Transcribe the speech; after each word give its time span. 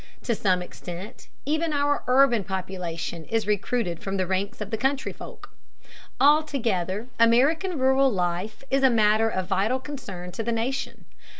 To 0.23 0.33
some 0.33 0.63
extent 0.63 1.27
even 1.45 1.71
our 1.73 2.03
urban 2.07 2.43
population 2.43 3.23
is 3.25 3.45
recruited 3.45 3.99
from 4.01 4.17
the 4.17 4.25
ranks 4.25 4.59
of 4.59 4.71
the 4.71 4.77
country 4.77 5.13
folk. 5.13 5.51
Altogether, 6.19 7.09
American 7.19 7.77
rural 7.77 8.11
life 8.11 8.63
is 8.71 8.81
a 8.81 8.89
matter 8.89 9.29
of 9.29 9.45
vital 9.45 9.79
concern 9.79 10.31
to 10.31 10.41
the 10.41 10.51
nation. 10.51 11.05